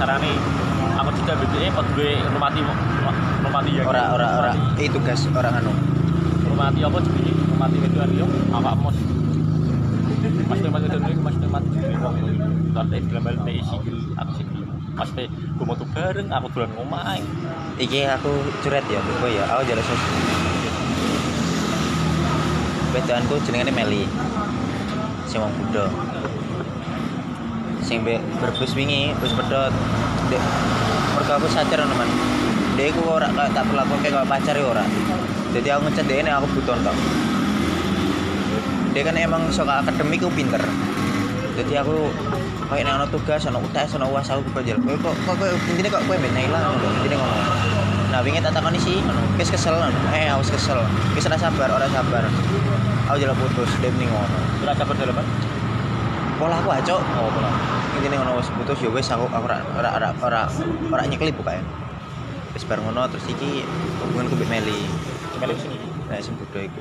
[0.00, 0.32] kasarane
[0.96, 2.64] aku tidak BDE pot gue rumati
[3.44, 4.52] rumati ya ora ora ora.
[4.80, 5.76] eh tugas orang anu
[6.48, 7.32] rumati apa jenenge?
[7.36, 8.24] Rumati wedoan yo
[8.56, 8.96] awak mos.
[10.48, 11.64] Mas Temat itu nih, Mas Temat
[12.72, 14.60] Tapi gambar PI sikil, aku sikil
[14.96, 17.20] Mas Te, gue mau tuh bareng, aku bulan ngomai.
[17.76, 18.32] Iki aku
[18.64, 19.44] curet ya gue ya.
[19.52, 20.02] Aku jalan sos
[22.96, 24.04] wedoanku jenengane Meli.
[25.28, 25.92] Sing wong Buddha
[27.90, 29.74] sing be berbus wingi bus pedot
[30.30, 30.38] dek
[31.18, 32.06] mergo aku sadar teman.
[32.78, 34.86] Dia aku ora kayak tak perlaku kayak pacar ya ora.
[35.50, 36.96] Jadi aku ngechat dia ini aku butuh tok.
[38.94, 40.62] Dia kan emang suka akademik aku pinter.
[41.58, 42.14] Jadi aku
[42.70, 45.50] kayak nang tugas ono UTS ono UAS aku kerja kowe kok kok kowe
[45.82, 47.36] kok kowe ben ilang intine ngono.
[48.14, 49.02] Nah wingi tak takoni sih
[49.34, 49.74] wis kesel
[50.14, 50.78] eh wis kesel.
[51.18, 52.22] Wis ora sabar ora sabar.
[53.10, 54.38] Aku jalan putus dia ngono.
[54.62, 55.26] Sudah sabar dalam
[56.40, 57.52] pola aku aja Oh, pola.
[58.00, 60.42] Intine ngono wis putus ya wis aku aku ora ora ora ora
[60.88, 61.60] ora nyeklip pokoke
[62.56, 63.60] wis bar ngono terus iki
[64.00, 64.80] hubunganku mbek Meli.
[65.36, 65.76] Ke sini?
[66.08, 66.80] Nah sing bodho iku.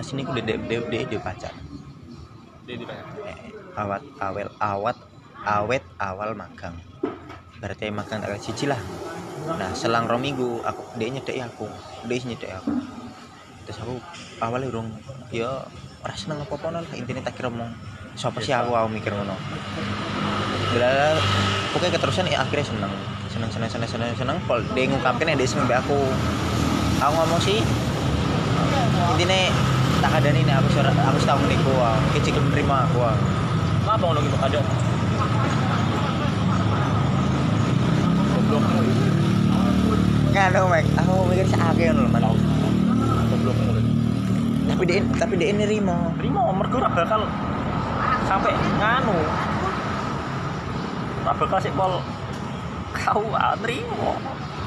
[0.00, 1.52] Asine ku dek dek dek dek pacar.
[2.64, 3.04] Dia di mana?
[3.28, 4.96] Eh, awat awel awat
[5.44, 6.80] awet awal magang.
[7.60, 8.80] Berarti magang tanggal siji lah.
[9.60, 11.68] Nah selang rong minggu aku dia nyedek aku.
[12.08, 12.72] Dia nyedek aku.
[13.68, 13.94] Terus aku
[14.40, 14.88] awalnya urung
[15.28, 15.68] ya
[16.00, 17.68] ora seneng apa apa lah intinya tak kira ngomong
[18.16, 18.72] siapa sih aku?
[18.72, 19.36] Aku mikir ngono.
[20.72, 21.16] Bila
[21.76, 22.92] pokoknya keterusan ya akhirnya seneng.
[23.28, 24.36] Seneng seneng seneng seneng seneng.
[24.48, 26.00] Pol dia ngungkapin ya dia seneng aku.
[27.00, 27.60] Aku ngomong sih
[29.16, 29.40] intinya
[30.00, 33.00] tak ada nih aku suara aku tahu nih gua kecil menerima aku
[33.84, 34.60] Apa ngono gitu ada?
[38.32, 38.64] Goblok.
[40.30, 40.84] Nganu mek.
[40.96, 42.24] Aku mikir sakit ngono man
[43.28, 43.56] Goblok
[44.80, 47.28] tapi dia tapi dia nerima Terima mergo ora bakal
[48.24, 49.12] sampai nganu.
[51.20, 52.00] Ora bakal sik pol
[52.96, 53.28] kau
[53.60, 54.16] nerimo.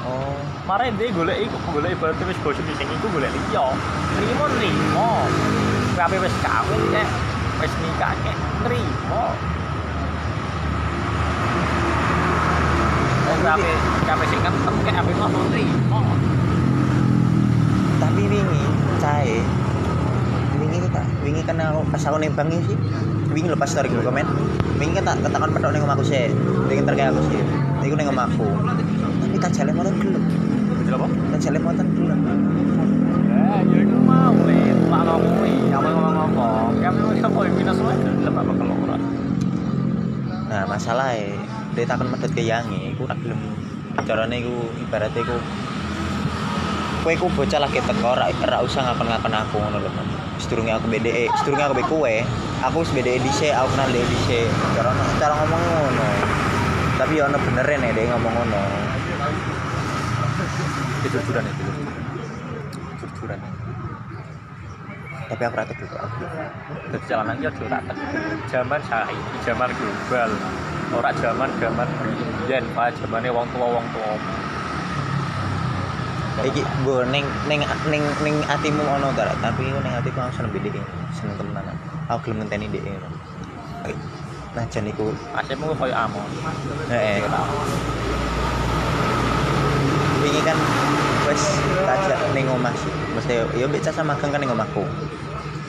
[0.06, 0.38] oh
[0.70, 3.74] Mare dia golek iku golek ibarat wis bosen sing iku golek liya.
[4.14, 5.10] Nrimo nrimo.
[5.98, 7.08] Kabeh wis kawin kek
[7.58, 8.36] wis nikah kek
[8.70, 9.34] nrimo.
[13.26, 13.74] Oh, kabeh
[14.06, 16.00] kabeh sing ketem kek kabeh ngomong nrimo.
[17.98, 18.62] tapi wingi
[19.02, 19.42] cae
[20.74, 22.76] wingi tak wingi kan aku pas aku nembang ini sih
[23.30, 24.26] wingi lepas story gue komen.
[24.78, 26.30] Wingi kan tak katakan pedok ning omahku sih.
[26.70, 27.42] Ntar kayak aku sih.
[27.86, 28.46] Iku ning omahku.
[29.22, 30.22] Tapi tak jalan motor gelem
[30.78, 31.06] Betul apa?
[31.34, 32.20] tak jalan motor gelem
[33.24, 36.70] Ya, ya iku mau le, mak ngomong kuwi, kamu ngomong-ngomong.
[36.82, 38.96] Kamu wis kok minus gelem apa kalau ora.
[40.44, 41.18] nah masalah
[41.74, 42.94] dia takkan medot ke yangi.
[42.98, 43.40] Tak gelem.
[44.04, 45.36] Carane iku ibaratnya iku
[47.04, 50.08] kowe iku bocah lagi teko ora ora usah ngakon-ngakon aku ngono lho Man.
[50.40, 52.14] sedurunge aku BDE sedurunge aku kowe
[52.64, 54.88] aku wis BDE dhisik aku kenal DE dhisik cara
[55.20, 56.08] cara ngomong ngono
[56.96, 58.62] tapi ya ono bener nih dia ngomong ngono
[61.04, 61.62] Kejujuran itu.
[62.96, 63.38] Kejujuran.
[65.28, 66.24] tapi aku rata dulu aku
[66.88, 67.82] Jadi jalanan iki aja tak
[68.48, 70.30] Zaman saiki, zaman global.
[70.96, 71.88] Ora zaman zaman
[72.48, 74.16] biyen, Pak, zamane wong tua wong tua.
[76.42, 79.30] Iki gue neng neng neng neng atimu ono Ra?
[79.38, 80.82] tapi neng atiku aku seneng BDE
[81.14, 81.78] seneng temenan.
[82.10, 82.98] Aku gelem ngenteni DE
[84.54, 85.10] nah jan iku.
[85.34, 86.26] Asepmu koyo amon.
[86.90, 87.26] heeh.
[90.22, 90.58] Wingi kan
[91.26, 91.42] wis
[91.86, 92.92] tajak ning omah sih.
[93.18, 94.86] Mesti ya mbek magang kan ning omahku.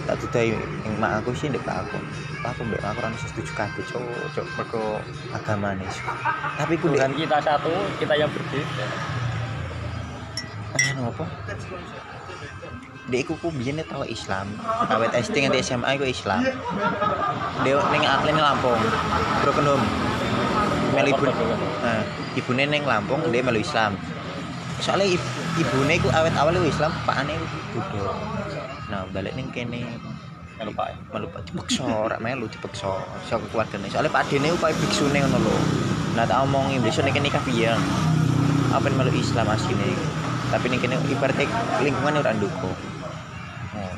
[0.06, 1.98] Tak ning mak aku sih ndek aku.
[2.46, 4.06] Aku mbek aku ora setuju kabeh cuk.
[4.38, 5.02] Cuk mergo
[5.34, 5.90] agamane
[6.56, 9.15] tapi ku kita satu, kita yang berbeda.
[10.76, 11.26] Anu apa
[13.06, 14.50] Dek iku ku biyen tau Islam.
[14.90, 16.42] Awet SD nganti SMA iku Islam.
[17.62, 18.82] Dek ning ning Lampung.
[19.46, 19.86] Broken home.
[20.98, 21.26] Melu ibu.
[21.86, 22.02] Nah,
[22.34, 23.94] ibune ning Lampung dia melu Islam.
[24.82, 25.28] Soalnya ibu,
[25.62, 27.38] ibune iku awet awal Islam, pakane
[27.78, 28.10] Buddha.
[28.90, 29.86] Nah, balik ning kene
[30.58, 30.98] Melu Pak.
[31.14, 33.86] melu dipaksa ora melu dipaksa saka keluargane.
[33.86, 35.56] Soalnya Pak Dene ku kaya biksune ngono lho.
[36.18, 36.42] Nah, tak
[36.82, 37.70] besok ning kene nikah piye?
[38.74, 40.25] Apa melu Islam asline?
[40.56, 41.52] Tapi ning kene ibaratnya
[41.84, 42.72] lingkungan ora ndukung.
[43.76, 43.92] Oh,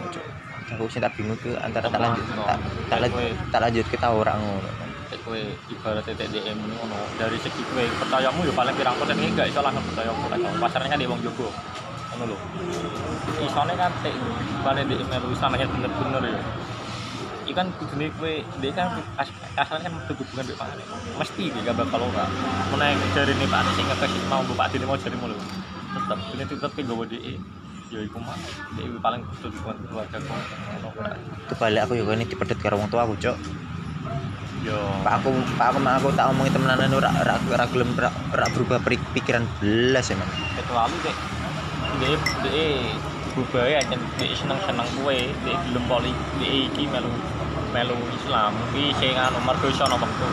[0.74, 2.58] aku sih tak bingung ke antara tak lanjut tak
[2.90, 4.70] tak, lanjut, tak lanjut kita orang ngono.
[5.22, 5.38] Kowe
[5.70, 6.98] ibarat TDM ngono.
[7.22, 9.22] Dari segi kowe percayamu ya paling pirang persen.
[9.22, 11.54] Iki gak iso langsung percaya kowe kan pasarnya kan di wong jogo
[12.18, 12.38] ngono lho.
[13.38, 14.18] Isone kan tek
[14.66, 16.42] paling di melu islamnya bener-bener ya.
[17.46, 20.84] Iku kan kudune kowe dia kan kas kasarnya kan berhubungan Pak Ade.
[21.22, 22.26] Mesti gak bakal ora.
[22.74, 25.38] Meneh dari ini Pak Ade sing ngekes mau Pak Ade mau jarimu lho
[25.98, 27.18] tetap ini tetap ke gawe di
[27.88, 28.36] ya iku mah
[28.76, 30.40] ya, paling butuh dukungan keluarga kok
[31.48, 33.38] itu balik aku juga ini dipedet karo wong tua aku cok
[34.68, 35.08] yo ya.
[35.08, 38.46] pak aku pak aku mak aku tak omongin temenan anu, ora ora ora gelem ora
[38.52, 38.84] berubah
[39.16, 40.30] pikiran belas ya man
[40.60, 41.18] kecuali dek.
[41.98, 42.68] Dek DE
[43.32, 46.12] berubah ya kan DE seneng-seneng kue DE gelem poli
[46.44, 47.10] DE iki melu
[47.72, 48.52] melu Islam.
[48.52, 50.32] Tapi sing anu mergo iso nomor tuh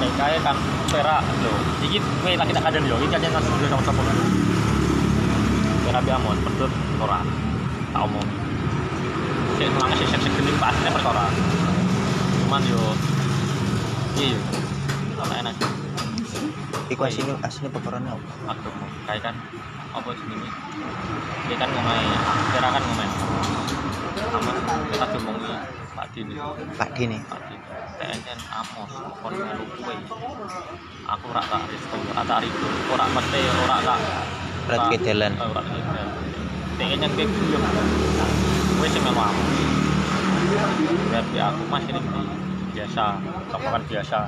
[0.00, 0.56] nek kan
[0.92, 1.52] serak lo
[1.84, 4.59] jadi kue tak kita kadang yo ini kadang kan sudah nomor 10
[5.90, 6.70] Rabi Amon pedut
[7.02, 7.18] ora
[7.90, 8.28] tak omong.
[9.58, 11.26] Sik nang sik sik pasne perkara
[12.46, 12.82] cuman yo
[14.14, 14.38] iya
[15.18, 15.56] ora enak.
[16.94, 18.14] Iku asine asine perkarane ya
[18.54, 18.74] Aduh
[19.10, 19.34] kae kan
[19.90, 20.50] apa jenenge?
[21.50, 22.06] Dia kan ngomai
[22.54, 23.08] kira kan ngomai.
[24.94, 25.58] Kita jomongi ya,
[25.98, 26.34] Pak Dini.
[26.78, 27.18] Pak Dini.
[27.26, 27.66] Pak Dini.
[27.98, 29.66] TNN Amos kon melu
[31.10, 33.40] aku rak tak restu ora tak rido ora mesti
[33.84, 35.32] tak Berat ke jalan.
[35.36, 36.06] Eh, ora ke jalan
[36.80, 37.62] TNN kayak guyem
[38.80, 39.36] kuwe sing Amos
[41.12, 42.22] berarti aku masih ini
[42.72, 43.20] biasa
[43.52, 44.18] tongkrongan biasa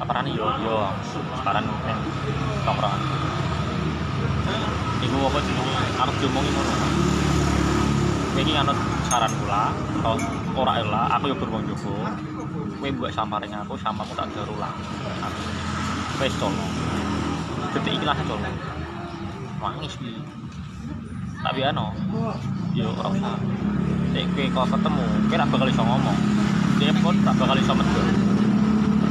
[0.00, 0.88] apa nih yo yo
[1.36, 2.00] sekarang yang
[2.64, 3.00] tongkrongan
[5.00, 5.56] Iku apa sih
[5.96, 6.74] anut diomongi ngono.
[8.36, 8.76] Iki anut
[9.08, 10.16] saran atau
[10.60, 12.04] ora ela, aku yo beruang jogo.
[12.76, 14.76] Kowe buat samaring aku, samamu tak gawe ulang.
[15.24, 15.40] Aku
[16.20, 16.72] wis tolong.
[17.72, 18.79] Detik iki lah tolong.
[19.60, 20.16] Wangis iki.
[21.44, 21.92] Tapi ano,
[22.72, 23.36] yo usah.
[24.10, 26.18] Nek kok ketemu, ora bakal iso ngomong.
[26.80, 28.06] Dia pun ora bakal iso medhot.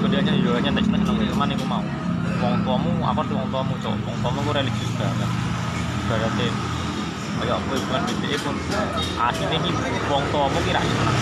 [0.01, 1.85] Kemudiannya yo nyantai seneng cuman iku mau.
[2.39, 3.93] Wong tuamu, apa tuh wong tuamu, cok.
[4.09, 5.29] Wong tuamu ku religius banget.
[6.09, 6.47] Berarti
[7.39, 8.55] kayak aku bukan BDE pun
[9.21, 9.71] aslinya ini
[10.09, 11.17] wong tuamu kira seneng.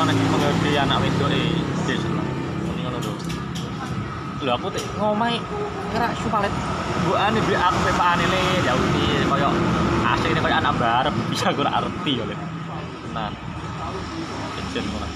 [0.00, 2.28] Mana sih menghargai anak wedok eh dia seneng.
[2.72, 3.12] Ini ngono lho.
[4.44, 5.36] Lho aku tuh ngomai
[5.92, 6.52] kira supalet
[7.06, 9.50] buane bi aku pepane le jauhi koyo
[10.10, 12.36] asli ini koyo anak barep bisa gue arti ya le.
[13.14, 13.30] Nah.
[14.58, 15.08] Kecil ngono.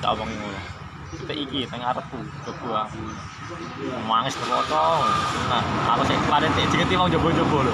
[0.00, 0.60] Tak omongin ngono.
[1.14, 2.88] Kita iki tengah arepku coba
[4.08, 5.04] Mangis foto.
[5.52, 7.72] Nah, aku sih pada tik jengeti mau jobo-jobo lho.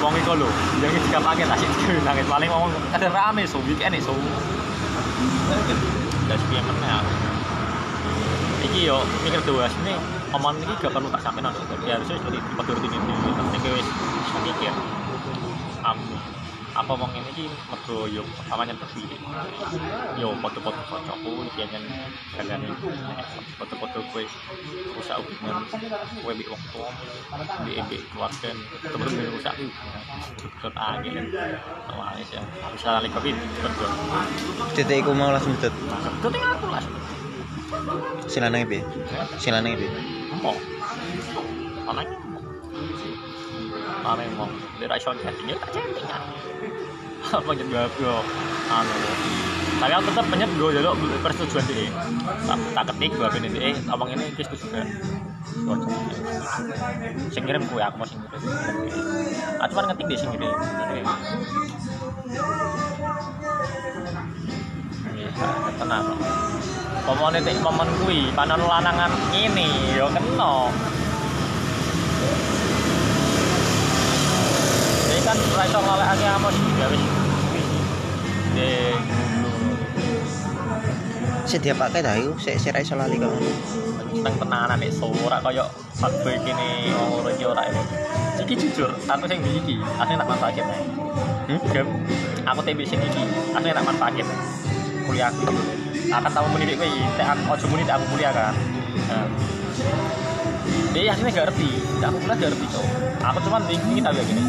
[0.00, 0.48] Wong iku lho,
[0.80, 1.68] yang juga pakai tasik
[2.00, 4.16] nangis paling ngomong ada rame so weekend so.
[6.24, 7.12] Das meneh aku.
[8.64, 11.54] Iki yo mikir dua sini omongan iki gak perlu tak sampein nang
[11.86, 13.88] ya harusnya seperti tipe rutin itu penting wis
[14.46, 14.74] mikir.
[15.82, 16.20] Amin.
[16.70, 19.02] Apa wong ini iki mergo yo pertamanya tepi.
[20.14, 21.82] Yo foto-foto kocokku iki kan
[22.38, 22.62] kalian
[23.58, 24.22] foto-foto kowe
[24.94, 25.66] rusak hubungan
[26.22, 26.88] kowe mbek wong tuwa
[27.66, 28.50] mbek mbek keluarga
[28.86, 31.26] temen mbek rusak hubungan angin
[31.90, 33.90] Wangis ya bisa lali kopi berdua
[34.78, 35.68] Detik iku mau langsung itu
[36.22, 36.82] tinggal aku lah
[38.26, 38.82] Sing lanang piye?
[39.38, 40.19] Sing lanang piye?
[40.40, 40.56] Mau
[41.84, 42.02] mana
[44.00, 44.48] mana yang mau
[44.80, 46.22] dari iPhone chattingnya tak chatting kan
[47.20, 48.14] apa jadi gak yo
[48.72, 48.94] anu.
[49.80, 50.70] Tapi aku tetap penyet gue
[51.24, 51.88] persetujuan sih
[52.44, 54.84] tak, tak ketik gue ini eh abang ini kis juga
[55.40, 55.88] cocok
[57.32, 58.42] sing kue aku mau sing ngirim
[59.60, 60.30] aku cuma ngetik di sing
[65.10, 65.28] Iya,
[65.80, 66.06] tenang
[67.06, 70.52] Pomone tek momen kuwi panon lanangan ini yo kena.
[75.08, 77.04] Ini kan ora iso ngalekake amos ya wis.
[78.56, 78.98] Dek
[81.50, 83.32] Sik diapake ta iku sik sik ra iso lali kok.
[84.20, 85.64] seneng tenanan nek ora kaya
[85.96, 87.82] fuckboy kene ora iki ora ini.
[88.44, 90.66] Iki jujur, aku sing mbiki iki, asline tak manfaatin.
[91.48, 91.88] Hmm?
[92.50, 93.22] Aku TB sing iki,
[93.56, 94.26] asline tak manfaatin.
[95.08, 95.79] Kuliahku.
[96.10, 98.54] Akan tahu mendidik iki, tek aku ojo muni aku kuliah kan.
[99.06, 99.26] Nah.
[100.90, 101.70] Dia aslinya gak ngerti,
[102.02, 102.86] aku kuliah gak ngerti cok.
[103.30, 104.42] Aku cuman bingung kita biar gini.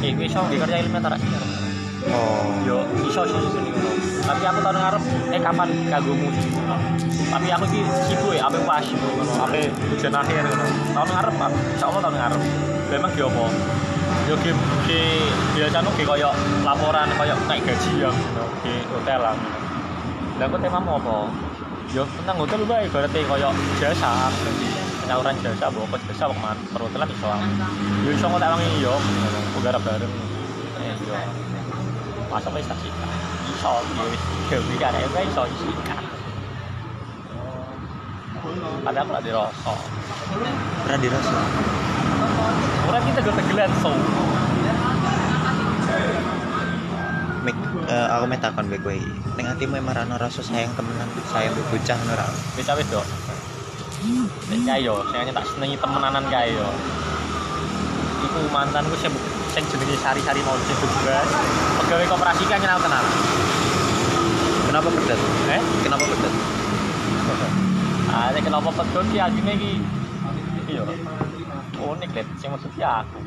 [0.00, 1.32] Eh, gue iso kerja ilmiah tarak sih.
[2.12, 2.48] Oh.
[2.64, 3.60] Yo, iso iso iso.
[4.20, 5.02] Tapi aku tahun ngarep,
[5.32, 6.52] eh kapan kagumu sih?
[7.30, 9.58] Tapi aku ki sibuk ya, apa pas apa
[9.96, 10.66] ujian akhir ngono.
[10.92, 11.50] Tahun ngarep, Pak.
[11.76, 12.42] Insyaallah tahun ngarep.
[12.92, 13.44] Memang ki apa?
[14.28, 14.50] Yo ki
[14.86, 15.00] ki
[15.56, 16.30] biasa nu ki koyo
[16.62, 19.36] laporan koyo naik gaji ya ngono, di hotel lah.
[20.40, 21.16] Lah aku temamu apa?
[21.92, 24.32] Yo tentang hotel bae berarti koyo jasa.
[25.04, 26.56] Penyaluran jasa, bawa jasa ke mana?
[26.72, 27.28] Perhotelan iso.
[28.08, 28.96] Yo iso ngotak wangi yo.
[29.60, 30.14] Garap bareng.
[30.80, 31.16] Eh yo
[32.30, 33.10] masa wis tak sikat
[33.50, 33.74] iso
[34.54, 35.42] yo iki arek wae iso
[38.86, 39.74] padahal aku lak dirasa
[40.86, 41.40] Ora dirasa.
[42.86, 43.90] ora kita go tegelan so
[47.40, 47.56] Mik,
[47.88, 48.96] eh, aku meh takon mbek kowe.
[49.36, 52.26] Ning atimu emang ra ono rasa sayang temenan, sayang bocah ngono ra.
[52.56, 53.06] wis wis dok
[54.52, 56.68] Nek kae yo, sing tak senengi temenanan kae yo.
[58.28, 59.12] Iku mantanku sing
[59.56, 61.28] sing jenenge Sari-Sari mau sing bebas.
[61.84, 63.04] Pegawai koperasi kan kenal kenal.
[64.68, 65.20] Kenapa pedet?
[65.50, 65.60] Eh?
[65.84, 66.34] Kenapa pedet?
[68.40, 69.72] makanya kenapa pedon ki asine ki
[70.72, 70.82] iya
[71.76, 73.20] unik deh sing ki aku